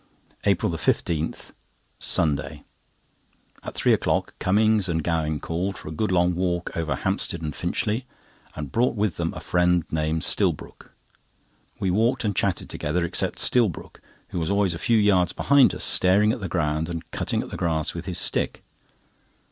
APRIL 0.45 0.75
15, 0.77 1.35
Sunday.—At 1.99 3.75
three 3.75 3.93
o'clock 3.93 4.33
Cummings 4.39 4.89
and 4.89 5.03
Gowing 5.03 5.39
called 5.39 5.77
for 5.77 5.89
a 5.89 5.91
good 5.91 6.11
long 6.11 6.33
walk 6.33 6.75
over 6.75 6.95
Hampstead 6.95 7.43
and 7.43 7.55
Finchley, 7.55 8.07
and 8.55 8.71
brought 8.71 8.95
with 8.95 9.17
them 9.17 9.31
a 9.35 9.39
friend 9.39 9.83
named 9.91 10.23
Stillbrook. 10.23 10.89
We 11.79 11.91
walked 11.91 12.25
and 12.25 12.35
chatted 12.35 12.67
together, 12.67 13.05
except 13.05 13.37
Stillbrook, 13.37 14.01
who 14.29 14.39
was 14.39 14.49
always 14.49 14.73
a 14.73 14.79
few 14.79 14.97
yards 14.97 15.33
behind 15.33 15.75
us 15.75 15.83
staring 15.83 16.31
at 16.33 16.39
the 16.41 16.49
ground 16.49 16.89
and 16.89 17.11
cutting 17.11 17.43
at 17.43 17.51
the 17.51 17.55
grass 17.57 17.93
with 17.93 18.05
his 18.07 18.17
stick. 18.17 18.63